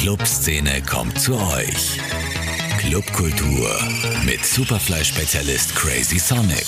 [0.00, 2.00] Clubszene kommt zu euch.
[2.78, 3.68] Clubkultur
[4.24, 6.64] mit Superfly-Spezialist Crazy Sonic.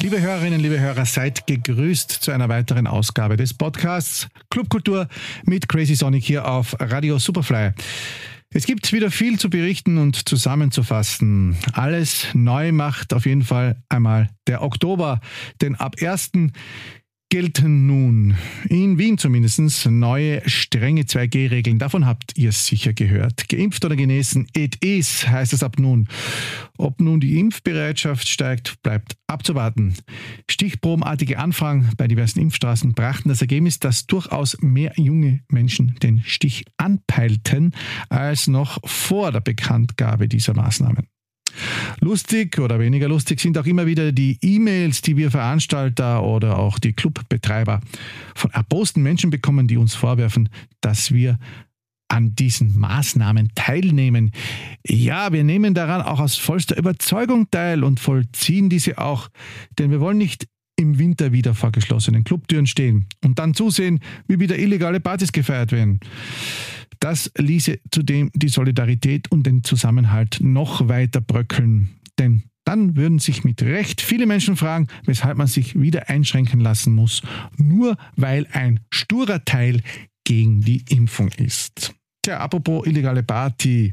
[0.00, 5.06] Liebe Hörerinnen, liebe Hörer, seid gegrüßt zu einer weiteren Ausgabe des Podcasts Clubkultur
[5.44, 7.70] mit Crazy Sonic hier auf Radio Superfly.
[8.50, 11.56] Es gibt wieder viel zu berichten und zusammenzufassen.
[11.74, 15.20] Alles neu macht auf jeden Fall einmal der Oktober,
[15.60, 16.30] denn ab 1
[17.30, 18.36] gelten nun
[18.68, 21.78] in Wien zumindest neue strenge 2G-Regeln.
[21.78, 23.48] Davon habt ihr sicher gehört.
[23.48, 26.08] Geimpft oder genesen, it is, heißt es ab nun.
[26.78, 29.94] Ob nun die Impfbereitschaft steigt, bleibt abzuwarten.
[30.50, 36.64] Stichprobenartige Anfragen bei diversen Impfstraßen brachten das Ergebnis, dass durchaus mehr junge Menschen den Stich
[36.78, 37.72] anpeilten
[38.08, 41.06] als noch vor der Bekanntgabe dieser Maßnahmen.
[42.00, 46.78] Lustig oder weniger lustig sind auch immer wieder die E-Mails, die wir Veranstalter oder auch
[46.78, 47.80] die Clubbetreiber
[48.34, 50.48] von erbosten Menschen bekommen, die uns vorwerfen,
[50.80, 51.38] dass wir
[52.08, 54.32] an diesen Maßnahmen teilnehmen.
[54.86, 59.28] Ja, wir nehmen daran auch aus vollster Überzeugung teil und vollziehen diese auch,
[59.78, 60.46] denn wir wollen nicht
[60.78, 65.72] im Winter wieder vor geschlossenen Clubtüren stehen und dann zusehen, wie wieder illegale Partys gefeiert
[65.72, 66.00] werden.
[67.00, 71.90] Das ließe zudem die Solidarität und den Zusammenhalt noch weiter bröckeln.
[72.18, 76.94] Denn dann würden sich mit Recht viele Menschen fragen, weshalb man sich wieder einschränken lassen
[76.94, 77.22] muss,
[77.56, 79.80] nur weil ein sturer Teil
[80.24, 81.94] gegen die Impfung ist.
[82.22, 83.92] Tja, apropos illegale Party.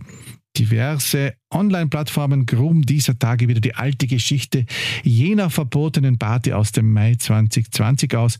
[0.57, 4.65] Diverse Online-Plattformen gruben dieser Tage wieder die alte Geschichte
[5.03, 8.37] jener verbotenen Party aus dem Mai 2020 aus,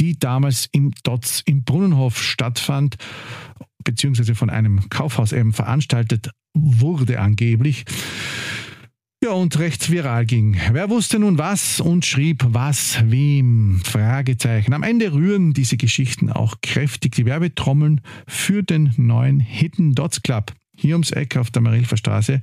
[0.00, 2.96] die damals im Dotz im Brunnenhof stattfand
[3.84, 7.84] beziehungsweise von einem Kaufhaus eben veranstaltet wurde angeblich.
[9.22, 10.60] Ja, und recht viral ging.
[10.72, 13.80] Wer wusste nun was und schrieb was wem?
[13.82, 14.74] Fragezeichen.
[14.74, 20.52] Am Ende rühren diese Geschichten auch kräftig die Werbetrommeln für den neuen Hidden Dots Club
[20.76, 22.42] hier ums Eck auf der Marilfer Straße,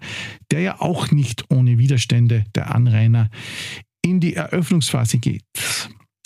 [0.52, 3.30] der ja auch nicht ohne Widerstände der Anrainer
[4.02, 5.44] in die Eröffnungsphase geht.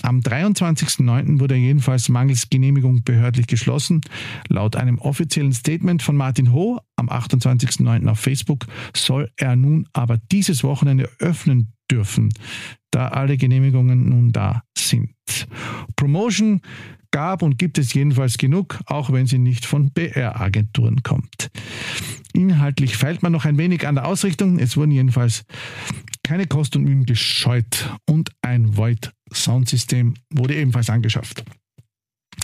[0.05, 1.39] Am 23.09.
[1.39, 4.01] wurde er jedenfalls mangels Genehmigung behördlich geschlossen.
[4.49, 8.07] Laut einem offiziellen Statement von Martin Ho am 28.09.
[8.07, 12.29] auf Facebook soll er nun aber dieses Wochenende öffnen dürfen,
[12.91, 15.15] da alle Genehmigungen nun da sind.
[15.95, 16.61] Promotion
[17.15, 21.49] gab und gibt es jedenfalls genug, auch wenn sie nicht von BR-Agenturen kommt.
[22.33, 24.59] Inhaltlich feilt man noch ein wenig an der Ausrichtung.
[24.59, 25.45] Es wurden jedenfalls
[26.23, 31.45] keine Kosten und Mühen gescheut und ein Void Soundsystem wurde ebenfalls angeschafft.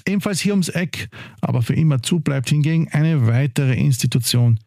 [0.08, 1.10] Ebenfalls hier ums Eck,
[1.42, 4.58] aber für immer zu bleibt hingegen eine weitere Institution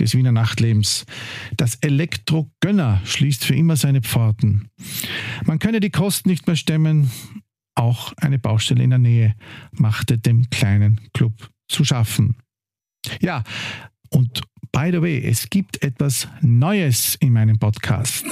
[0.00, 1.06] des Wiener Nachtlebens.
[1.56, 4.68] Das Elektro-Gönner schließt für immer seine Pforten.
[5.44, 7.12] Man könne die Kosten nicht mehr stemmen,
[7.74, 9.34] auch eine Baustelle in der Nähe
[9.72, 12.36] machte dem kleinen Club zu schaffen.
[13.20, 13.42] Ja,
[14.10, 18.24] und by the way, es gibt etwas Neues in meinem Podcast.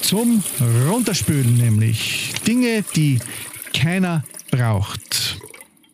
[0.00, 0.42] Zum
[0.88, 2.32] Runterspülen nämlich.
[2.46, 3.20] Dinge, die
[3.72, 5.38] keiner braucht.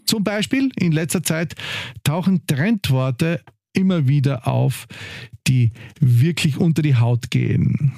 [0.06, 1.54] Zum Beispiel in letzter Zeit
[2.02, 3.42] tauchen Trendworte
[3.74, 4.86] immer wieder auf,
[5.46, 7.92] die wirklich unter die Haut gehen.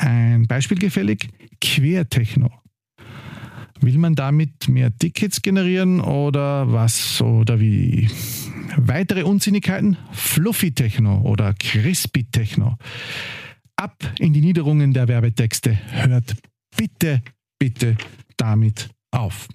[0.00, 1.28] Ein Beispiel gefällig,
[1.60, 2.50] Queertechno.
[3.82, 8.08] Will man damit mehr Tickets generieren oder was oder wie?
[8.76, 9.98] Weitere Unsinnigkeiten?
[10.12, 12.76] Fluffy Techno oder Crispy Techno
[13.76, 15.78] ab in die Niederungen der Werbetexte.
[15.90, 16.34] Hört
[16.76, 17.20] bitte,
[17.58, 17.96] bitte
[18.38, 19.48] damit auf.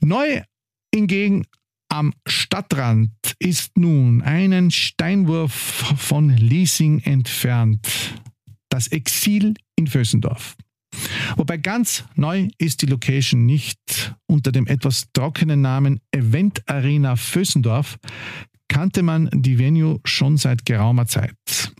[0.00, 0.42] Neu
[0.94, 1.46] hingegen
[1.88, 7.88] am Stadtrand ist nun einen Steinwurf von Leasing entfernt
[8.70, 10.56] das Exil in Vösendorf.
[11.36, 14.14] Wobei ganz neu ist die Location nicht.
[14.26, 17.98] Unter dem etwas trockenen Namen Event Arena Vösendorf
[18.68, 21.72] kannte man die Venue schon seit geraumer Zeit.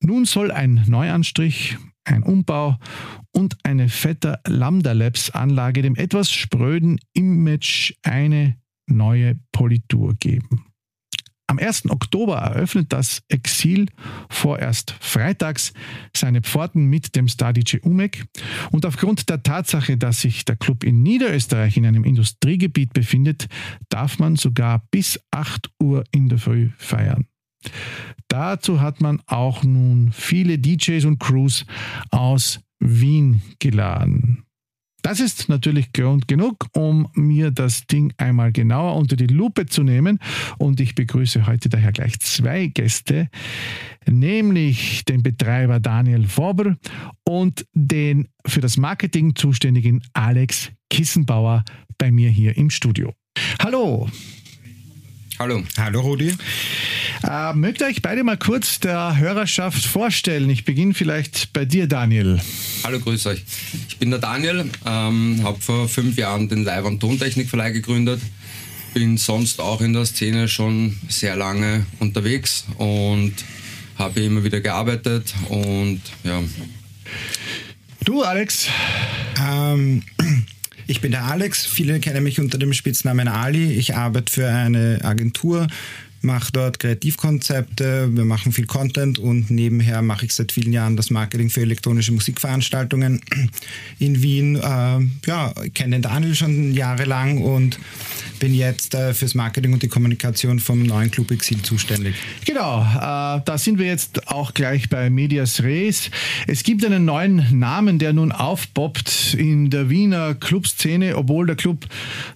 [0.00, 2.76] Nun soll ein Neuanstrich, ein Umbau
[3.32, 8.56] und eine fette Lambda Labs Anlage dem etwas spröden Image eine
[8.86, 10.71] neue Politur geben.
[11.52, 11.90] Am 1.
[11.90, 13.84] Oktober eröffnet das Exil
[14.30, 15.74] vorerst freitags
[16.16, 18.24] seine Pforten mit dem DJ Umek
[18.70, 23.48] und aufgrund der Tatsache, dass sich der Club in Niederösterreich in einem Industriegebiet befindet,
[23.90, 27.26] darf man sogar bis 8 Uhr in der Früh feiern.
[28.28, 31.66] Dazu hat man auch nun viele DJs und Crews
[32.08, 34.46] aus Wien geladen.
[35.02, 39.82] Das ist natürlich Grund genug, um mir das Ding einmal genauer unter die Lupe zu
[39.82, 40.20] nehmen.
[40.58, 43.28] Und ich begrüße heute daher gleich zwei Gäste,
[44.08, 46.76] nämlich den Betreiber Daniel Vorber
[47.24, 51.64] und den für das Marketing zuständigen Alex Kissenbauer
[51.98, 53.12] bei mir hier im Studio.
[53.60, 54.08] Hallo.
[55.38, 55.62] Hallo.
[55.76, 56.32] Hallo Rudi.
[57.24, 60.50] Äh, mögt ihr euch beide mal kurz der Hörerschaft vorstellen?
[60.50, 62.40] Ich beginne vielleicht bei dir, Daniel.
[62.82, 63.44] Hallo, grüß euch.
[63.88, 68.20] Ich bin der Daniel, ähm, habe vor fünf Jahren den Live- und Tontechnikverleih gegründet.
[68.92, 73.34] Bin sonst auch in der Szene schon sehr lange unterwegs und
[73.96, 76.42] habe immer wieder gearbeitet und ja.
[78.04, 78.66] Du, Alex?
[79.40, 80.02] Ähm,
[80.88, 81.64] ich bin der Alex.
[81.64, 83.72] Viele kennen mich unter dem Spitznamen Ali.
[83.72, 85.68] Ich arbeite für eine Agentur,
[86.22, 91.10] mache dort Kreativkonzepte, wir machen viel Content und nebenher mache ich seit vielen Jahren das
[91.10, 93.20] Marketing für elektronische Musikveranstaltungen
[93.98, 94.56] in Wien.
[94.56, 94.60] Äh,
[95.26, 97.78] ja, kenne den Daniel schon jahrelang und
[98.38, 102.14] bin jetzt äh, fürs Marketing und die Kommunikation vom neuen Club Exil zuständig.
[102.44, 106.10] Genau, äh, da sind wir jetzt auch gleich bei Medias Res.
[106.46, 111.86] Es gibt einen neuen Namen, der nun aufpoppt in der Wiener Clubszene, obwohl der Club,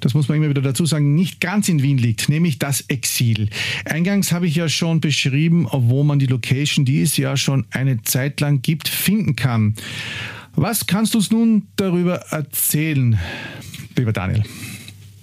[0.00, 3.48] das muss man immer wieder dazu sagen, nicht ganz in Wien liegt, nämlich das Exil.
[3.84, 8.02] Eingangs habe ich ja schon beschrieben, wo man die Location, die es ja schon eine
[8.02, 9.75] Zeit lang gibt, finden kann.
[10.55, 13.19] Was kannst du uns nun darüber erzählen,
[13.96, 14.43] lieber Daniel?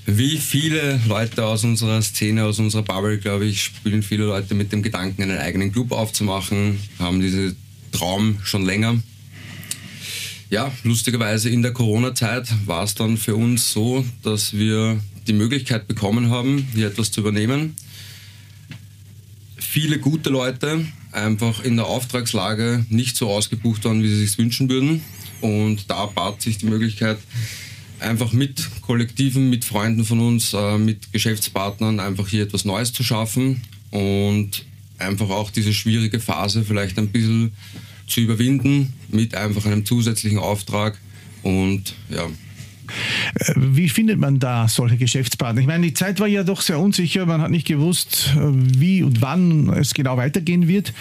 [0.06, 4.72] Wie viele Leute aus unserer Szene, aus unserer Bubble, glaube ich, spielen viele Leute mit
[4.72, 7.56] dem Gedanken, einen eigenen Club aufzumachen, haben diesen
[7.92, 9.02] Traum schon länger.
[10.50, 15.88] Ja, lustigerweise in der Corona-Zeit war es dann für uns so, dass wir die Möglichkeit
[15.88, 17.76] bekommen haben, hier etwas zu übernehmen.
[19.74, 24.70] Viele gute Leute einfach in der Auftragslage nicht so ausgebucht waren, wie sie sich wünschen
[24.70, 25.02] würden.
[25.42, 27.18] Und da bat sich die Möglichkeit,
[28.00, 33.04] einfach mit Kollektiven, mit Freunden von uns, äh, mit Geschäftspartnern einfach hier etwas Neues zu
[33.04, 34.64] schaffen und
[35.00, 37.54] einfach auch diese schwierige Phase vielleicht ein bisschen
[38.06, 41.00] zu überwinden mit einfach einem zusätzlichen Auftrag
[41.42, 42.30] und ja,
[43.56, 45.62] wie findet man da solche Geschäftspartner?
[45.62, 47.26] Ich meine, die Zeit war ja doch sehr unsicher.
[47.26, 50.94] Man hat nicht gewusst, äh, wie und wann es genau weitergehen wird.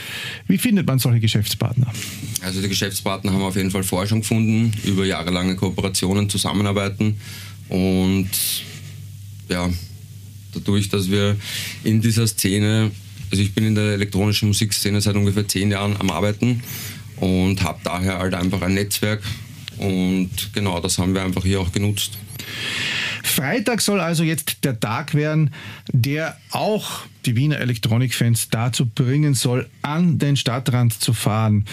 [0.46, 1.92] Wie findet man solche Geschäftspartner?
[2.42, 7.16] Also die Geschäftspartner haben auf jeden Fall Forschung gefunden, über jahrelange Kooperationen, Zusammenarbeiten
[7.68, 8.28] und
[9.48, 9.70] ja,
[10.52, 11.36] dadurch, dass wir
[11.84, 12.90] in dieser Szene,
[13.30, 16.62] also ich bin in der elektronischen Musikszene seit ungefähr zehn Jahren am Arbeiten
[17.16, 19.22] und habe daher halt einfach ein Netzwerk
[19.82, 22.18] und genau, das haben wir einfach hier auch genutzt.
[23.32, 25.50] Freitag soll also jetzt der Tag werden,
[25.92, 31.64] der auch die Wiener Elektronikfans dazu bringen soll, an den Stadtrand zu fahren.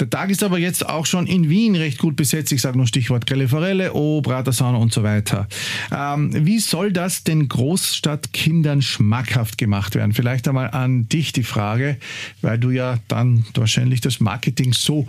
[0.00, 2.52] Der Tag ist aber jetzt auch schon in Wien recht gut besetzt.
[2.52, 5.46] Ich sage nur Stichwort Grelle Forelle, O, Bratersauna und so weiter.
[5.92, 10.12] Ähm, wie soll das den Großstadtkindern schmackhaft gemacht werden?
[10.12, 11.98] Vielleicht einmal an dich die Frage,
[12.42, 15.06] weil du ja dann wahrscheinlich das Marketing so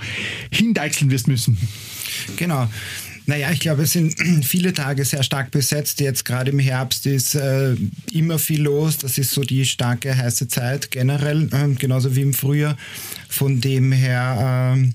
[0.51, 1.57] hindeichseln wirst müssen.
[2.35, 2.67] Genau.
[3.29, 4.15] Naja, ich glaube, es sind
[4.45, 5.99] viele Tage sehr stark besetzt.
[5.99, 7.75] Jetzt gerade im Herbst ist äh,
[8.11, 8.97] immer viel los.
[8.97, 12.77] Das ist so die starke, heiße Zeit generell, äh, genauso wie im Frühjahr.
[13.27, 14.89] Von dem her äh,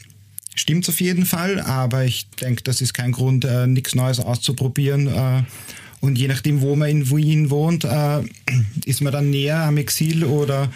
[0.54, 4.18] stimmt es auf jeden Fall, aber ich denke, das ist kein Grund, äh, nichts Neues
[4.18, 5.08] auszuprobieren.
[5.08, 5.42] Äh,
[6.00, 8.22] und je nachdem, wo man in Wien wohnt, äh,
[8.86, 10.72] ist man dann näher am Exil oder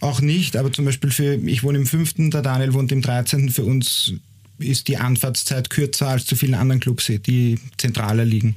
[0.00, 0.56] auch nicht.
[0.56, 3.50] Aber zum Beispiel für, ich wohne im 5., der Daniel wohnt im 13.
[3.50, 4.14] Für uns
[4.58, 8.56] ist die Anfahrtszeit kürzer als zu vielen anderen Clubs, die zentraler liegen.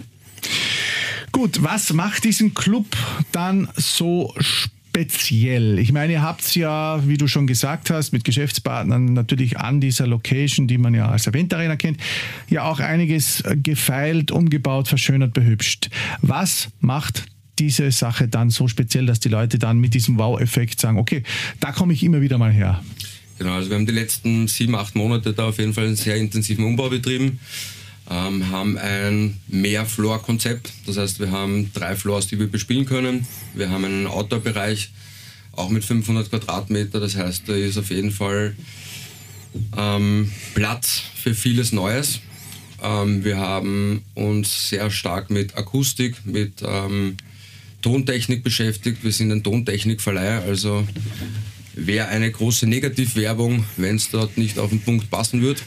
[1.32, 2.86] Gut, was macht diesen Club
[3.32, 5.78] dann so speziell?
[5.78, 9.80] Ich meine, ihr habt es ja, wie du schon gesagt hast, mit Geschäftspartnern natürlich an
[9.80, 12.00] dieser Location, die man ja als Event Arena kennt,
[12.50, 15.90] ja auch einiges gefeilt, umgebaut, verschönert, behübscht.
[16.22, 17.26] Was macht
[17.60, 21.24] diese Sache dann so speziell, dass die Leute dann mit diesem Wow-Effekt sagen, okay,
[21.60, 22.82] da komme ich immer wieder mal her?
[23.40, 26.18] Genau, also wir haben die letzten sieben, acht Monate da auf jeden Fall einen sehr
[26.18, 27.40] intensiven Umbau betrieben.
[28.12, 30.74] Ähm, haben ein Mehr-Floor-Konzept.
[30.86, 33.26] Das heißt, wir haben drei Floors, die wir bespielen können.
[33.54, 34.92] Wir haben einen Outdoor-Bereich,
[35.54, 37.00] auch mit 500 Quadratmeter.
[37.00, 38.58] Das heißt, da ist auf jeden Fall
[39.78, 42.20] ähm, Platz für vieles Neues.
[42.84, 47.16] Ähm, wir haben uns sehr stark mit Akustik, mit ähm,
[47.82, 49.02] Tontechnik beschäftigt.
[49.02, 50.86] Wir sind ein Tontechnikverleih, also
[51.86, 55.62] wäre eine große Negativwerbung, wenn es dort nicht auf den Punkt passen würde.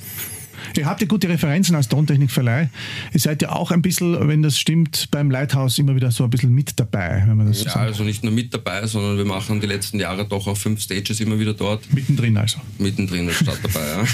[0.77, 2.71] Ihr habt ja gute Referenzen als Tontechnikverleih.
[3.13, 6.31] Ihr seid ja auch ein bisschen, wenn das stimmt, beim Lighthouse immer wieder so ein
[6.31, 9.25] bisschen mit dabei, wenn man das Ja, so also nicht nur mit dabei, sondern wir
[9.25, 11.93] machen die letzten Jahre doch auch fünf Stages immer wieder dort.
[11.93, 12.59] Mittendrin also.
[12.79, 14.05] Mittendrin statt dabei, ja.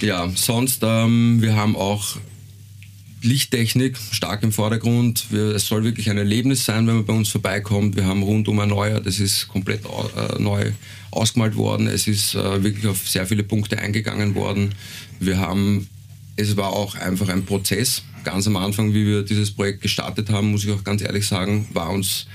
[0.26, 2.16] ja, sonst, ähm, wir haben auch
[3.22, 5.26] Lichttechnik stark im Vordergrund.
[5.30, 7.96] Wir, es soll wirklich ein Erlebnis sein, wenn man bei uns vorbeikommt.
[7.96, 10.72] Wir haben rundum erneuert, es ist komplett äh, neu
[11.10, 11.86] ausgemalt worden.
[11.86, 14.74] Es ist äh, wirklich auf sehr viele Punkte eingegangen worden.
[15.20, 15.88] Wir haben,
[16.36, 18.02] es war auch einfach ein Prozess.
[18.24, 21.66] ganz am Anfang, wie wir dieses Projekt gestartet haben, muss ich auch ganz ehrlich sagen,
[21.72, 22.26] war uns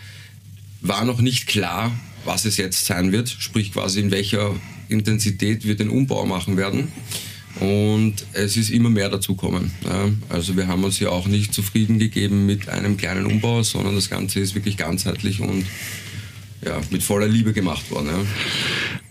[0.81, 1.91] war noch nicht klar,
[2.25, 4.53] was es jetzt sein wird, sprich quasi in welcher
[4.89, 6.91] Intensität wir den Umbau machen werden.
[7.59, 9.71] Und es ist immer mehr dazukommen.
[10.29, 14.09] Also wir haben uns ja auch nicht zufrieden gegeben mit einem kleinen Umbau, sondern das
[14.09, 15.65] Ganze ist wirklich ganzheitlich und
[16.65, 18.07] ja, mit voller Liebe gemacht worden.
[18.07, 18.25] Ja.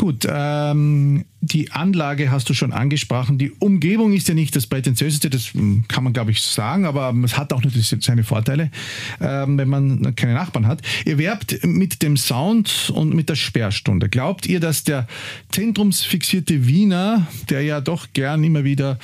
[0.03, 3.39] Gut, ähm, die Anlage hast du schon angesprochen.
[3.39, 7.15] Die Umgebung ist ja nicht das prätentiöseste, das hm, kann man glaube ich sagen, aber
[7.23, 8.73] es hat auch natürlich seine Vorteile,
[9.21, 10.83] ähm, wenn man keine Nachbarn hat.
[11.05, 14.09] Ihr werbt mit dem Sound und mit der Sperrstunde.
[14.09, 15.07] Glaubt ihr, dass der
[15.53, 18.99] zentrumsfixierte Wiener, der ja doch gern immer wieder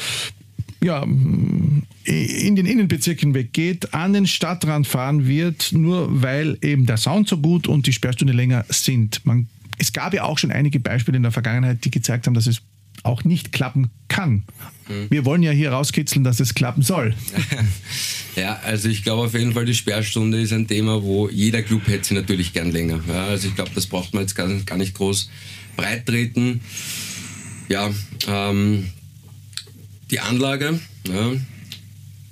[0.83, 7.29] ja, in den Innenbezirken weggeht, an den Stadtrand fahren wird, nur weil eben der Sound
[7.29, 9.25] so gut und die Sperrstunde länger sind.
[9.25, 9.47] Man,
[9.79, 12.63] es gab ja auch schon einige Beispiele in der Vergangenheit, die gezeigt haben, dass es
[13.05, 14.45] auch nicht klappen kann.
[14.89, 15.07] Mhm.
[15.11, 17.15] Wir wollen ja hier rauskitzeln, dass es klappen soll.
[18.37, 21.89] Ja, also ich glaube auf jeden Fall, die Sperrstunde ist ein Thema, wo jeder Club
[21.89, 23.01] hätte sie natürlich gern länger.
[23.09, 25.29] Ja, also ich glaube, das braucht man jetzt gar, gar nicht groß
[25.77, 26.61] breit treten.
[27.69, 27.91] Ja,
[28.29, 28.91] ähm,
[30.13, 30.79] die Anlage.
[31.09, 31.33] Ja,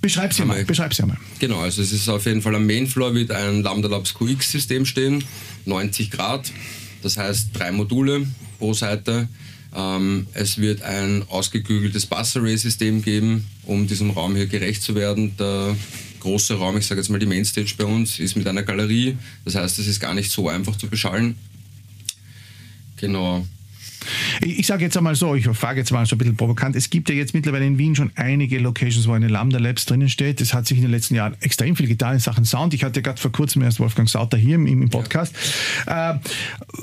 [0.01, 0.65] Beschreib sie mal.
[0.65, 1.17] Beschreib sie mal.
[1.41, 5.25] Genau, also es ist auf jeden Fall am Mainfloor wird ein Lambda Labs QX-System stehen,
[5.65, 6.53] 90 Grad.
[7.03, 8.27] Das heißt drei Module
[8.59, 9.29] pro Seite.
[9.75, 15.37] Ähm, es wird ein ausgeklügeltes Bus-Array-System geben, um diesem Raum hier gerecht zu werden.
[15.37, 15.77] Der
[16.21, 19.17] große Raum, ich sage jetzt mal die Mainstage bei uns, ist mit einer Galerie.
[19.45, 21.37] Das heißt, es ist gar nicht so einfach zu beschallen.
[22.97, 23.47] Genau.
[24.43, 27.09] Ich, sage jetzt einmal so, ich frage jetzt mal so ein bisschen provokant, es gibt
[27.09, 30.41] ja jetzt mittlerweile in Wien schon einige Locations, wo eine Lambda Labs drinnen steht.
[30.41, 32.75] Es hat sich in den letzten Jahren extrem viel getan in Sachen Sound.
[32.75, 35.35] Ich hatte gerade vor kurzem erst Wolfgang Sauter hier im, im Podcast.
[35.87, 36.15] Ja.
[36.15, 36.19] Äh,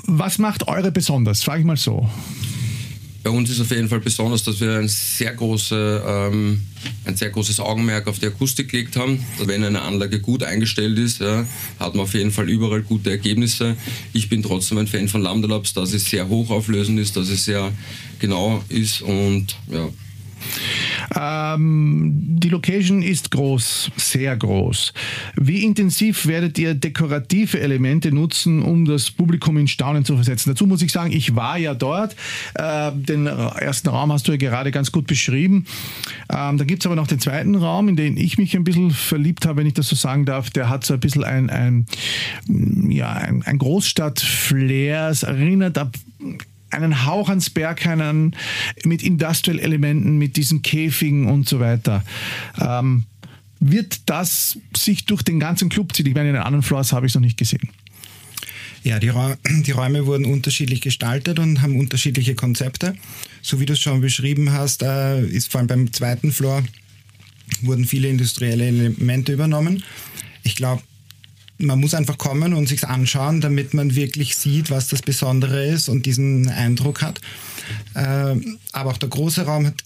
[0.06, 1.44] was macht eure besonders?
[1.44, 2.10] Frage ich mal so.
[3.24, 6.62] Bei uns ist auf jeden Fall besonders, dass wir ein sehr, große, ähm,
[7.06, 9.24] ein sehr großes Augenmerk auf die Akustik gelegt haben.
[9.46, 11.46] Wenn eine Anlage gut eingestellt ist, ja,
[11.80, 13.78] hat man auf jeden Fall überall gute Ergebnisse.
[14.12, 17.46] Ich bin trotzdem ein Fan von Lambda Labs, dass es sehr hochauflösend ist, dass es
[17.46, 17.72] sehr
[18.20, 19.88] genau ist und ja,
[21.20, 24.94] ähm, die Location ist groß, sehr groß.
[25.36, 30.50] Wie intensiv werdet ihr dekorative Elemente nutzen, um das Publikum in Staunen zu versetzen?
[30.50, 32.16] Dazu muss ich sagen, ich war ja dort.
[32.56, 35.66] Äh, den ersten Raum hast du ja gerade ganz gut beschrieben.
[36.30, 38.92] Ähm, da gibt es aber noch den zweiten Raum, in den ich mich ein bisschen
[38.92, 40.50] verliebt habe, wenn ich das so sagen darf.
[40.50, 41.86] Der hat so ein bisschen ein, ein,
[42.90, 45.10] ja, ein, ein Großstadt-Flair.
[45.10, 45.96] Es erinnert ab
[46.74, 48.36] einen Hauch ans Berghainen
[48.84, 52.04] mit Industrial-Elementen, mit diesen Käfigen und so weiter.
[52.60, 53.06] Ähm,
[53.60, 56.06] wird das sich durch den ganzen Club ziehen?
[56.06, 57.70] Ich meine, in den anderen Floors habe ich es noch nicht gesehen.
[58.84, 59.12] Ja, die,
[59.66, 62.96] die, Räume wurden unterschiedlich gestaltet und haben unterschiedliche Konzepte.
[63.42, 66.64] So wie du es schon beschrieben hast, äh, ist vor allem beim zweiten Floor
[67.62, 69.84] wurden viele industrielle Elemente übernommen.
[70.44, 70.82] Ich glaube,
[71.64, 75.90] man muss einfach kommen und sich anschauen, damit man wirklich sieht, was das Besondere ist
[75.90, 77.20] und diesen Eindruck hat.
[77.94, 78.36] Äh,
[78.72, 79.84] aber auch der große Raum hat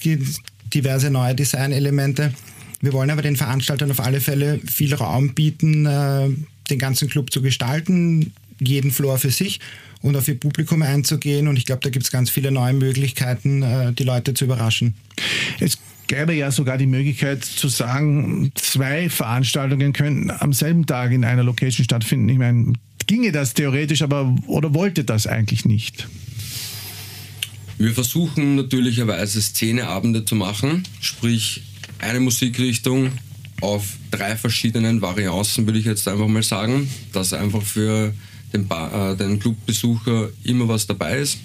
[0.74, 2.34] diverse neue Designelemente.
[2.82, 6.30] Wir wollen aber den Veranstaltern auf alle Fälle viel Raum bieten, äh,
[6.70, 9.60] den ganzen Club zu gestalten, jeden Floor für sich
[10.02, 11.48] und auf ihr Publikum einzugehen.
[11.48, 14.96] Und ich glaube, da gibt es ganz viele neue Möglichkeiten, äh, die Leute zu überraschen.
[15.60, 21.24] Es gäbe ja sogar die Möglichkeit zu sagen, zwei Veranstaltungen könnten am selben Tag in
[21.24, 22.30] einer Location stattfinden.
[22.30, 22.74] Ich meine,
[23.06, 26.08] ginge das theoretisch, aber oder wollte das eigentlich nicht?
[27.78, 31.62] Wir versuchen natürlicherweise Szeneabende zu machen, sprich
[32.00, 33.12] eine Musikrichtung
[33.62, 38.14] auf drei verschiedenen Varianzen, würde ich jetzt einfach mal sagen, dass einfach für
[38.54, 41.40] den, äh, den Clubbesucher immer was dabei ist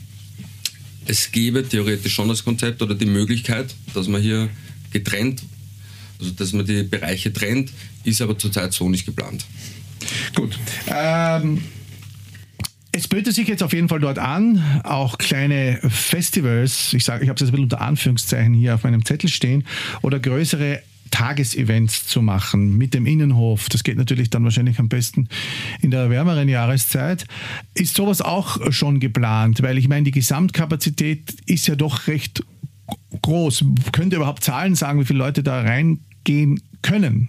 [1.06, 4.49] es gäbe theoretisch schon das Konzept oder die Möglichkeit, dass man hier
[4.92, 5.42] getrennt,
[6.18, 7.71] also dass man die Bereiche trennt,
[8.04, 9.44] ist aber zurzeit so nicht geplant.
[10.35, 10.59] Gut.
[10.88, 11.62] Ähm
[12.94, 17.30] es böte sich jetzt auf jeden Fall dort an, auch kleine Festivals, ich sage, ich
[17.30, 19.64] habe es jetzt ein bisschen unter Anführungszeichen hier auf meinem Zettel stehen,
[20.02, 20.82] oder größere
[21.12, 23.69] Tagesevents zu machen mit dem Innenhof.
[23.69, 25.28] Das geht natürlich dann wahrscheinlich am besten
[25.81, 27.26] in der wärmeren Jahreszeit.
[27.75, 29.62] Ist sowas auch schon geplant?
[29.62, 32.42] Weil ich meine, die Gesamtkapazität ist ja doch recht
[33.23, 33.64] groß.
[33.92, 37.28] Könnt ihr überhaupt Zahlen sagen, wie viele Leute da reingehen können?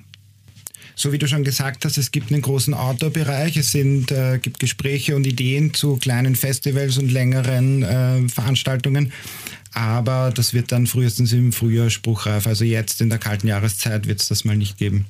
[0.95, 4.59] So wie du schon gesagt hast, es gibt einen großen Outdoor-Bereich, es sind, äh, gibt
[4.59, 9.11] Gespräche und Ideen zu kleinen Festivals und längeren äh, Veranstaltungen.
[9.73, 12.47] Aber das wird dann frühestens im Frühjahr spruchreif.
[12.47, 15.05] Also jetzt in der kalten Jahreszeit wird es das mal nicht geben.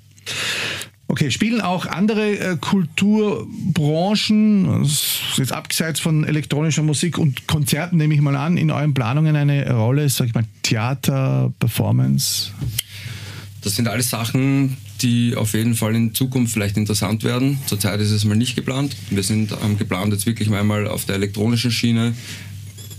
[1.08, 4.84] Okay, spielen auch andere äh, Kulturbranchen,
[5.36, 9.70] jetzt abseits von elektronischer Musik und Konzerten, nehme ich mal an, in euren Planungen eine
[9.74, 12.52] Rolle, sag ich mal, Theater, Performance?
[13.62, 17.60] Das sind alles Sachen, die auf jeden Fall in Zukunft vielleicht interessant werden.
[17.68, 18.96] Zurzeit ist es mal nicht geplant.
[19.10, 22.14] Wir sind ähm, geplant, jetzt wirklich einmal auf der elektronischen Schiene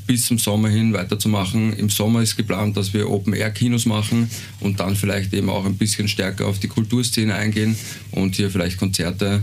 [0.07, 1.73] bis zum Sommer hin weiterzumachen.
[1.75, 4.31] Im Sommer ist geplant, dass wir Open-Air-Kinos machen
[4.61, 7.77] und dann vielleicht eben auch ein bisschen stärker auf die Kulturszene eingehen
[8.11, 9.43] und hier vielleicht Konzerte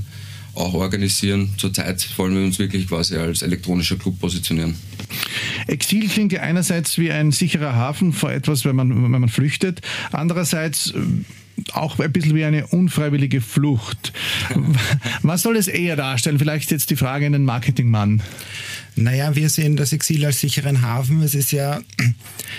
[0.53, 1.49] auch organisieren.
[1.57, 4.75] Zurzeit wollen wir uns wirklich quasi als elektronischer Club positionieren.
[5.67, 9.81] Exil klingt ja einerseits wie ein sicherer Hafen vor etwas, wenn man, wenn man flüchtet.
[10.11, 10.93] Andererseits
[11.73, 14.13] auch ein bisschen wie eine unfreiwillige Flucht.
[15.21, 16.39] Was soll es eher darstellen?
[16.39, 18.21] Vielleicht jetzt die Frage an den Marketingmann.
[18.95, 21.21] Naja, wir sehen das Exil als sicheren Hafen.
[21.21, 21.81] Es ist ja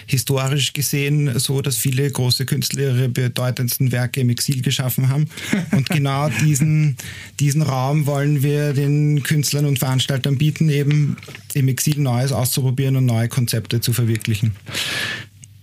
[0.07, 5.29] historisch gesehen so, dass viele große Künstler ihre bedeutendsten Werke im Exil geschaffen haben.
[5.73, 6.97] Und genau diesen,
[7.39, 11.17] diesen Raum wollen wir den Künstlern und Veranstaltern bieten, eben
[11.53, 14.53] im Exil Neues auszuprobieren und neue Konzepte zu verwirklichen.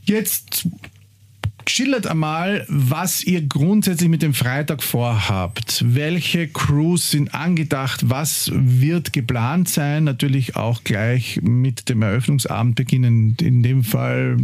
[0.06, 0.68] Jetzt
[1.70, 5.84] schildert einmal, was ihr grundsätzlich mit dem Freitag vorhabt.
[5.86, 8.10] Welche Crews sind angedacht?
[8.10, 10.04] Was wird geplant sein?
[10.04, 13.38] Natürlich auch gleich mit dem Eröffnungsabend beginnen.
[13.40, 14.38] In dem Fall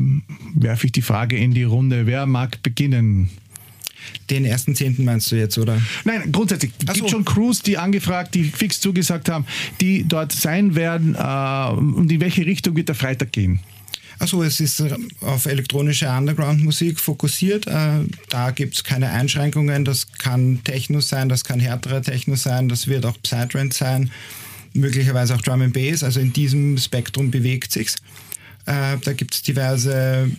[0.53, 2.05] werfe ich die Frage in die Runde.
[2.05, 3.29] Wer mag beginnen?
[4.29, 5.81] Den ersten Zehnten meinst du jetzt, oder?
[6.03, 6.71] Nein, grundsätzlich.
[6.87, 9.45] Es gibt schon Crews, die angefragt, die fix zugesagt haben,
[9.81, 11.15] die dort sein werden.
[11.15, 13.59] Äh, und in welche Richtung wird der Freitag gehen?
[14.19, 14.83] Also es ist
[15.21, 17.67] auf elektronische Underground-Musik fokussiert.
[17.67, 19.85] Äh, da gibt es keine Einschränkungen.
[19.85, 24.11] Das kann Techno sein, das kann härtere Techno sein, das wird auch Psytrance sein,
[24.73, 26.03] möglicherweise auch Drum and Bass.
[26.03, 27.95] Also in diesem Spektrum bewegt sich's.
[28.65, 30.31] Äh, da gibt es diverse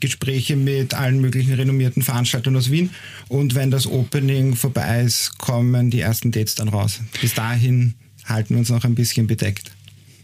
[0.00, 2.90] Gespräche mit allen möglichen renommierten Veranstaltern aus Wien.
[3.28, 7.00] Und wenn das Opening vorbei ist, kommen die ersten Dates dann raus.
[7.20, 9.70] Bis dahin halten wir uns noch ein bisschen bedeckt.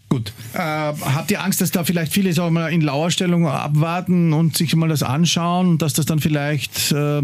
[0.09, 0.33] Gut.
[0.55, 4.75] Äh, habt ihr Angst, dass da vielleicht viele sagen mal, in Lauerstellung abwarten und sich
[4.75, 7.23] mal das anschauen und dass das dann vielleicht äh,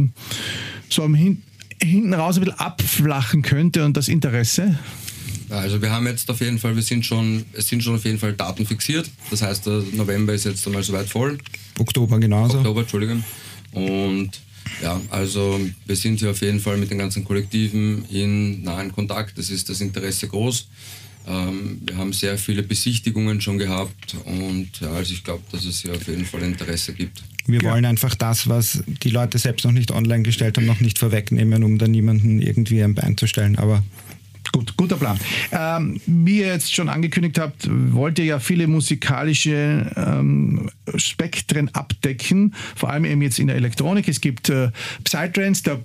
[0.89, 1.43] so am Hin
[1.83, 4.79] hinten raus ein bisschen abflachen könnte und das Interesse?
[5.51, 8.19] Also wir haben jetzt auf jeden Fall, wir sind schon, es sind schon auf jeden
[8.19, 9.11] Fall Daten fixiert.
[9.31, 11.39] Das heißt, der November ist jetzt einmal soweit voll.
[11.79, 12.59] Oktober genauso.
[12.59, 13.23] Oktober, Entschuldigung.
[13.73, 14.31] Und
[14.83, 19.37] ja, also wir sind hier auf jeden Fall mit den ganzen Kollektiven in nahen Kontakt.
[19.39, 20.67] Das ist das Interesse groß.
[21.27, 25.81] Ähm, wir haben sehr viele Besichtigungen schon gehabt und ja, also ich glaube, dass es
[25.81, 27.23] hier auf jeden Fall Interesse gibt.
[27.47, 27.71] Wir ja.
[27.71, 31.63] wollen einfach das, was die Leute selbst noch nicht online gestellt haben, noch nicht vorwegnehmen,
[31.63, 33.57] um da niemanden irgendwie ein Bein zu stellen.
[33.59, 33.83] Aber
[34.53, 35.19] Gut, guter Plan.
[35.51, 42.55] Ähm, wie ihr jetzt schon angekündigt habt, wollt ihr ja viele musikalische ähm, Spektren abdecken,
[42.77, 44.07] vor allem eben jetzt in der Elektronik.
[44.07, 44.71] Es gibt äh,
[45.03, 45.81] Psytrance, der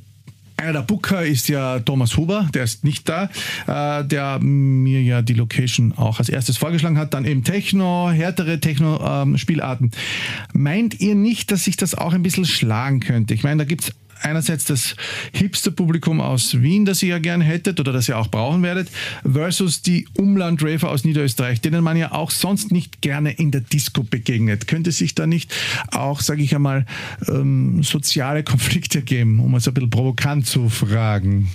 [0.60, 3.30] einer der Booker ist ja Thomas Huber, der ist nicht da,
[3.68, 7.14] äh, der mir ja die Location auch als erstes vorgeschlagen hat.
[7.14, 9.92] Dann eben Techno, härtere Techno-Spielarten.
[9.94, 13.34] Ähm, Meint ihr nicht, dass sich das auch ein bisschen schlagen könnte?
[13.34, 14.96] Ich meine, da gibt es einerseits das
[15.34, 18.90] Hipster-Publikum aus Wien, das ihr ja gern hättet oder das ihr auch brauchen werdet,
[19.30, 24.04] versus die Umland-Raver aus Niederösterreich, denen man ja auch sonst nicht gerne in der Disco
[24.04, 24.68] begegnet.
[24.68, 25.54] Könnte sich da nicht
[25.92, 26.86] auch, sage ich einmal,
[27.28, 31.50] ähm, soziale Konflikte geben, um es ein bisschen provokant zu fragen?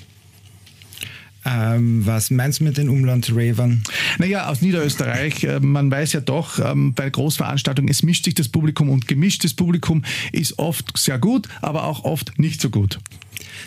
[1.46, 3.82] Ähm, was meinst du mit den Umland-Ravern?
[4.18, 5.44] Naja, aus Niederösterreich.
[5.44, 9.54] Äh, man weiß ja doch, ähm, bei Großveranstaltungen, es mischt sich das Publikum und gemischtes
[9.54, 12.98] Publikum ist oft sehr gut, aber auch oft nicht so gut.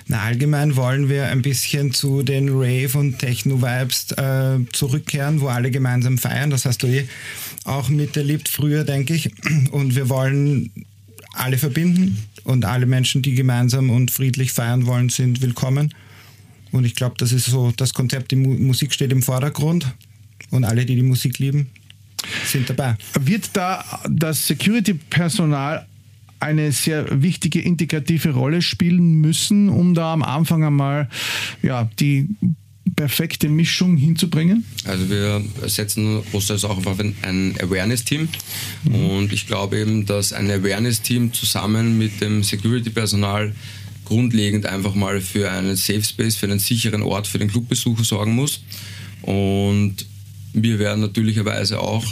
[0.07, 5.71] Na, allgemein wollen wir ein bisschen zu den Rave- und Techno-Vibes äh, zurückkehren, wo alle
[5.71, 6.49] gemeinsam feiern.
[6.49, 7.07] Das hast du eh
[7.65, 9.31] auch miterlebt früher, denke ich.
[9.71, 10.71] Und wir wollen
[11.33, 15.93] alle verbinden und alle Menschen, die gemeinsam und friedlich feiern wollen, sind willkommen.
[16.71, 19.87] Und ich glaube, das ist so das Konzept, die Musik steht im Vordergrund
[20.51, 21.69] und alle, die die Musik lieben,
[22.45, 22.95] sind dabei.
[23.19, 25.85] Wird da das Security-Personal
[26.39, 31.09] eine sehr wichtige integrative Rolle spielen müssen, um da am Anfang einmal
[31.63, 32.29] ja, die
[32.95, 34.65] perfekte Mischung hinzubringen?
[34.85, 38.29] Also wir setzen großteils auch auf ein Awareness-Team
[38.83, 38.95] mhm.
[38.95, 43.53] und ich glaube eben, dass ein Awareness-Team zusammen mit dem Security-Personal
[44.07, 48.33] grundlegend einfach mal für einen Safe Space, für einen sicheren Ort für den Clubbesucher sorgen
[48.35, 48.61] muss.
[49.21, 49.97] Und
[50.53, 52.05] wir werden natürlicherweise auch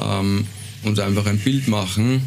[0.00, 0.46] ähm,
[0.82, 2.22] uns einfach ein Bild machen,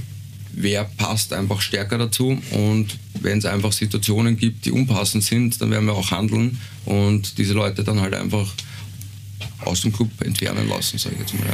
[0.54, 2.42] wer passt einfach stärker dazu.
[2.52, 7.38] Und wenn es einfach Situationen gibt, die unpassend sind, dann werden wir auch handeln und
[7.38, 8.52] diese Leute dann halt einfach
[9.65, 11.50] aus dem Club entfernen lassen, sage ich jetzt mal.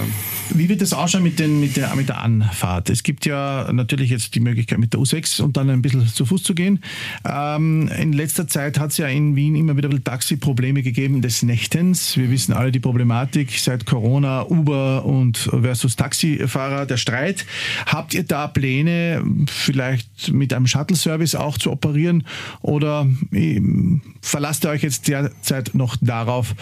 [0.49, 2.89] Wie wird das ausschauen mit, den, mit, der, mit der Anfahrt?
[2.89, 6.25] Es gibt ja natürlich jetzt die Möglichkeit mit der U6 und dann ein bisschen zu
[6.25, 6.79] Fuß zu gehen.
[7.25, 12.17] Ähm, in letzter Zeit hat es ja in Wien immer wieder Taxi-Probleme gegeben des Nächtens.
[12.17, 17.45] Wir wissen alle die Problematik seit Corona, Uber und versus Taxifahrer, der Streit.
[17.85, 22.23] Habt ihr da Pläne, vielleicht mit einem Shuttle-Service auch zu operieren
[22.61, 26.55] oder ähm, verlasst ihr euch jetzt derzeit noch darauf,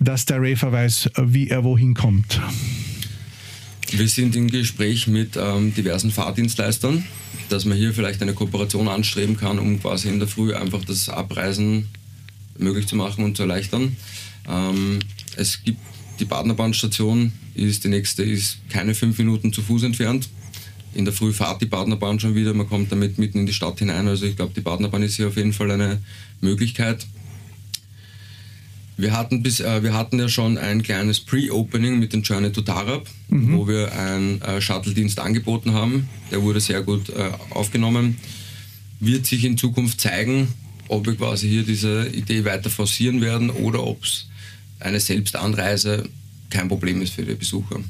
[0.00, 2.40] dass der Rafer weiß, wie er wohin kommt?
[3.90, 7.04] Wir sind im Gespräch mit ähm, diversen Fahrdienstleistern,
[7.48, 11.08] dass man hier vielleicht eine Kooperation anstreben kann, um quasi in der Früh einfach das
[11.08, 11.88] Abreisen
[12.58, 13.96] möglich zu machen und zu erleichtern.
[14.48, 14.98] Ähm,
[15.36, 15.78] es gibt
[16.20, 20.28] die Partnerbahnstation, ist die nächste, ist keine fünf Minuten zu Fuß entfernt.
[20.94, 23.78] In der Früh fahrt die Partnerbahn schon wieder, man kommt damit mitten in die Stadt
[23.78, 24.08] hinein.
[24.08, 26.02] Also ich glaube, die Partnerbahn ist hier auf jeden Fall eine
[26.40, 27.06] Möglichkeit.
[28.96, 32.62] Wir hatten, bis, äh, wir hatten ja schon ein kleines Pre-Opening mit dem Journey to
[32.62, 33.56] Tarab, mhm.
[33.56, 36.08] wo wir einen äh, Shuttle-Dienst angeboten haben.
[36.30, 38.18] Der wurde sehr gut äh, aufgenommen.
[39.00, 40.48] Wird sich in Zukunft zeigen,
[40.88, 44.28] ob wir quasi hier diese Idee weiter forcieren werden oder ob es
[44.78, 46.08] eine Selbstanreise
[46.50, 47.80] kein Problem ist für die Besucher.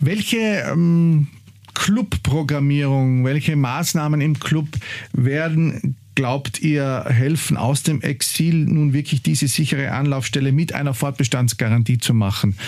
[0.00, 1.28] Welche ähm,
[1.74, 4.68] Clubprogrammierung, welche Maßnahmen im Club
[5.12, 11.98] werden glaubt ihr, helfen aus dem Exil nun wirklich diese sichere Anlaufstelle mit einer Fortbestandsgarantie
[11.98, 12.58] zu machen?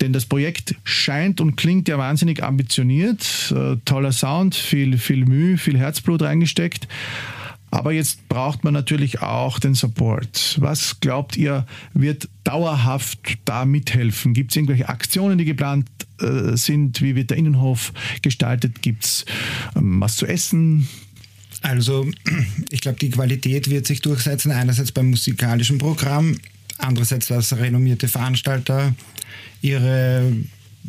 [0.00, 3.52] Denn das Projekt scheint und klingt ja wahnsinnig ambitioniert.
[3.52, 6.86] Äh, toller Sound, viel, viel Mühe, viel Herzblut reingesteckt.
[7.72, 10.58] Aber jetzt braucht man natürlich auch den Support.
[10.60, 14.34] Was glaubt ihr, wird dauerhaft da mithelfen?
[14.34, 15.88] Gibt es irgendwelche Aktionen, die geplant
[16.20, 17.02] äh, sind?
[17.02, 18.82] Wie wird der Innenhof gestaltet?
[18.82, 19.24] Gibt es
[19.74, 20.86] ähm, was zu essen?
[21.64, 22.06] Also
[22.70, 26.36] ich glaube, die Qualität wird sich durchsetzen, einerseits beim musikalischen Programm,
[26.76, 28.94] andererseits, dass renommierte Veranstalter
[29.62, 30.30] ihre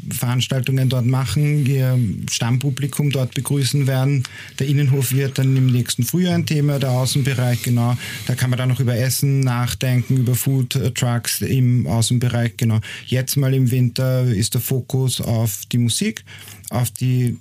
[0.09, 1.97] Veranstaltungen dort machen, ihr
[2.29, 4.23] Stammpublikum dort begrüßen werden.
[4.59, 7.95] Der Innenhof wird dann im nächsten Frühjahr ein Thema, der Außenbereich, genau.
[8.27, 12.81] Da kann man dann noch über Essen nachdenken, über Food Trucks im Außenbereich, genau.
[13.05, 16.25] Jetzt mal im Winter ist der Fokus auf die Musik,
[16.69, 17.37] auf die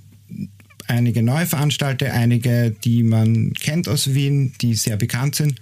[0.88, 5.54] einige neue Veranstalter, einige, die man kennt aus Wien, die sehr bekannt sind.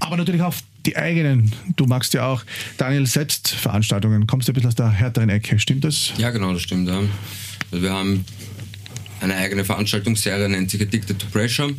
[0.00, 0.54] Aber natürlich auch
[0.86, 1.52] die eigenen.
[1.76, 2.44] Du magst ja auch,
[2.76, 4.26] Daniel, selbst Veranstaltungen.
[4.26, 6.12] Kommst du ein bisschen aus der härteren Ecke, stimmt das?
[6.18, 6.88] Ja, genau, das stimmt.
[6.88, 7.00] Ja.
[7.70, 8.24] Also wir haben
[9.20, 11.70] eine eigene Veranstaltungsserie, nennt sich Addicted to Pressure.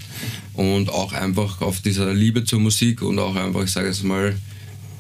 [0.54, 4.36] Und auch einfach auf dieser Liebe zur Musik und auch einfach, ich sage jetzt mal,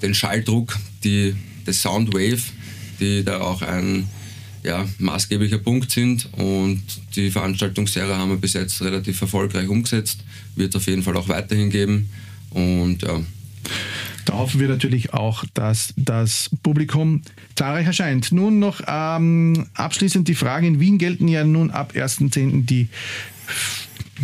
[0.02, 1.36] den Schalldruck, die,
[1.67, 2.41] die Soundwave,
[2.99, 4.08] die da auch ein
[4.63, 6.30] ja, maßgeblicher Punkt sind.
[6.34, 6.82] Und
[7.15, 10.19] die Veranstaltungsserie haben wir bis jetzt relativ erfolgreich umgesetzt.
[10.56, 12.10] Wird auf jeden Fall auch weiterhin geben.
[12.52, 13.22] Und ja.
[14.26, 17.22] Da hoffen wir natürlich auch, dass das Publikum
[17.56, 18.32] zahlreich erscheint.
[18.32, 22.65] Nun noch ähm, abschließend die Frage: In Wien gelten ja nun ab 1.10.
[22.65, 22.89] die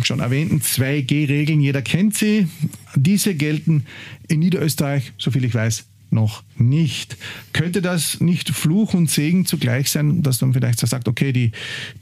[0.02, 1.60] schon erwähnten 2G-Regeln.
[1.60, 2.48] Jeder kennt sie.
[2.94, 3.86] Diese gelten
[4.28, 7.16] in Niederösterreich, soviel ich weiß, noch nicht.
[7.52, 11.52] Könnte das nicht Fluch und Segen zugleich sein, dass man vielleicht sagt, okay, die,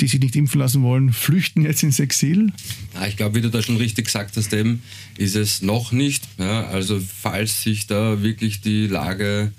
[0.01, 2.51] die sich nicht impfen lassen wollen, flüchten jetzt ins Exil?
[2.95, 4.83] Ja, ich glaube, wie du da schon richtig gesagt hast, eben,
[5.19, 6.27] ist es noch nicht.
[6.39, 9.53] Ja, also falls sich da wirklich die Lage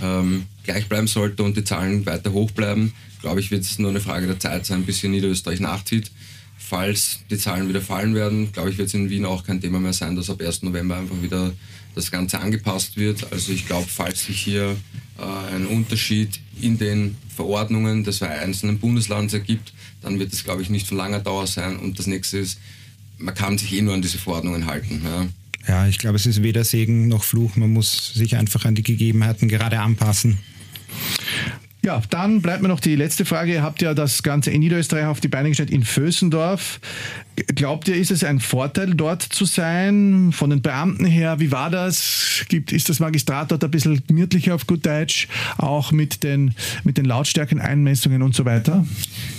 [0.00, 3.90] ähm, gleich bleiben sollte und die Zahlen weiter hoch bleiben, glaube ich, wird es nur
[3.90, 6.10] eine Frage der Zeit sein, bis hier Niederösterreich nachzieht.
[6.56, 9.78] Falls die Zahlen wieder fallen werden, glaube ich, wird es in Wien auch kein Thema
[9.78, 10.62] mehr sein, dass ab 1.
[10.64, 11.52] November einfach wieder
[11.98, 13.32] das Ganze angepasst wird.
[13.32, 14.76] Also ich glaube, falls sich hier
[15.18, 20.70] äh, ein Unterschied in den Verordnungen des einzelnen Bundeslands ergibt, dann wird es, glaube ich,
[20.70, 21.76] nicht von langer Dauer sein.
[21.76, 22.58] Und das nächste ist,
[23.18, 25.02] man kann sich eh nur an diese Verordnungen halten.
[25.04, 25.26] Ja.
[25.66, 27.56] Ja, ich glaube, es ist weder Segen noch Fluch.
[27.56, 30.38] Man muss sich einfach an die Gegebenheiten gerade anpassen.
[31.84, 33.52] Ja, dann bleibt mir noch die letzte Frage.
[33.52, 36.80] Ihr habt ja das Ganze in Niederösterreich auf die Beine gestellt in Vösendorf.
[37.54, 40.30] Glaubt ihr, ist es ein Vorteil, dort zu sein?
[40.32, 42.44] Von den Beamten her, wie war das?
[42.48, 45.28] Gibt, ist das Magistrat dort ein bisschen gemütlicher auf gut Deutsch?
[45.56, 48.84] Auch mit den, mit den Lautstärkeneinmessungen und so weiter?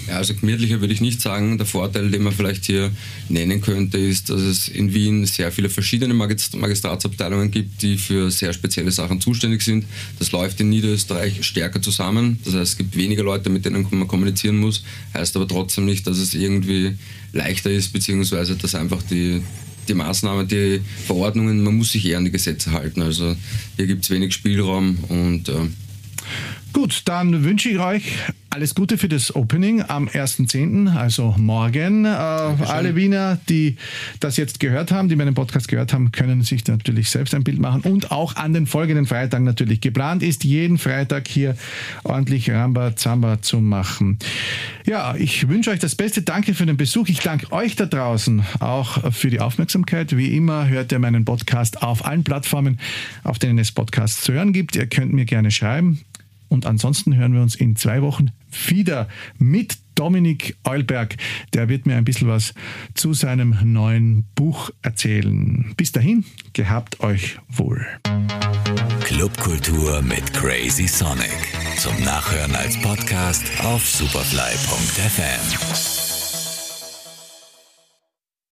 [0.08, 1.58] Ja, also gemütlicher würde ich nicht sagen.
[1.58, 2.92] Der Vorteil, den man vielleicht hier
[3.28, 8.54] nennen könnte, ist, dass es in Wien sehr viele verschiedene Magistratsabteilungen gibt, die für sehr
[8.54, 9.86] spezielle Sachen zuständig sind.
[10.20, 12.40] Das läuft in Niederösterreich stärker zusammen.
[12.46, 14.84] Das heißt, es gibt weniger Leute, mit denen man kommunizieren muss.
[15.14, 16.96] Heißt aber trotzdem nicht, dass es irgendwie
[17.34, 19.42] leichter ist, beziehungsweise dass einfach die,
[19.88, 23.02] die Maßnahmen, die Verordnungen, man muss sich eher an die Gesetze halten.
[23.02, 23.36] Also
[23.76, 25.70] hier gibt es wenig Spielraum und äh
[26.74, 28.14] Gut, dann wünsche ich euch
[28.52, 32.06] alles Gute für das Opening am 1.10., also morgen.
[32.06, 33.78] Äh, alle Wiener, die
[34.20, 37.60] das jetzt gehört haben, die meinen Podcast gehört haben, können sich natürlich selbst ein Bild
[37.60, 39.82] machen und auch an den folgenden Freitagen natürlich.
[39.82, 41.56] Geplant ist, jeden Freitag hier
[42.04, 44.18] ordentlich Ramba Zamba zu machen.
[44.86, 46.24] Ja, ich wünsche euch das Beste.
[46.24, 47.08] Danke für den Besuch.
[47.10, 50.18] Ich danke euch da draußen auch für die Aufmerksamkeit.
[50.18, 52.80] Wie immer hört ihr meinen Podcast auf allen Plattformen,
[53.24, 54.76] auf denen es Podcasts zu hören gibt.
[54.76, 56.00] Ihr könnt mir gerne schreiben.
[56.50, 58.32] Und ansonsten hören wir uns in zwei Wochen
[58.68, 59.08] wieder
[59.38, 61.16] mit Dominik Eulberg.
[61.54, 62.54] Der wird mir ein bisschen was
[62.96, 65.74] zu seinem neuen Buch erzählen.
[65.78, 67.86] Bis dahin, gehabt euch wohl.
[69.02, 71.30] Clubkultur mit Crazy Sonic.
[71.78, 76.09] Zum Nachhören als Podcast auf superfly.fm.